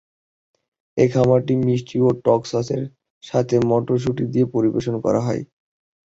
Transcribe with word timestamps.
এই 0.97 1.09
খাবারটি 1.09 1.53
মিষ্টি 1.61 1.97
ও 2.01 2.19
টক 2.25 2.41
সসের 2.51 2.83
সাথে 3.23 3.55
মটরশুঁটি 3.69 4.23
দিয়ে 4.33 4.45
পরিবেশন 4.53 4.95
করা 5.05 5.19
হয়। 5.27 5.41